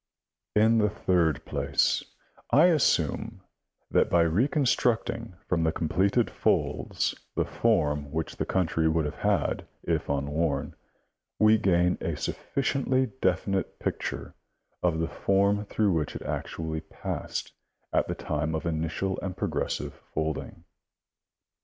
In 0.55 0.79
the 0.79 0.89
third 0.89 1.45
place, 1.45 2.03
I 2.49 2.65
assume 2.73 3.43
that 3.91 4.09
by 4.09 4.21
reconstructing 4.23 5.35
from 5.47 5.63
the 5.63 5.71
completed 5.71 6.31
folds 6.31 7.13
the 7.35 7.45
form 7.45 8.11
which 8.11 8.37
the 8.37 8.45
country 8.47 8.87
would 8.87 9.05
have 9.05 9.19
had 9.19 9.67
if 9.83 10.07
vinworn, 10.07 10.73
we 11.37 11.59
gain 11.59 11.99
a 12.01 12.17
sufficiently 12.17 13.11
definite 13.21 13.77
picture 13.77 14.33
of 14.81 14.97
the 14.97 15.07
form 15.07 15.65
through 15.65 15.91
which 15.93 16.15
it 16.15 16.23
actually 16.23 16.81
passed 16.81 17.51
at 17.93 18.07
the 18.07 18.15
time 18.15 18.55
of 18.55 18.65
initial 18.65 19.19
and 19.21 19.37
progressive 19.37 19.93
folding. 20.15 20.63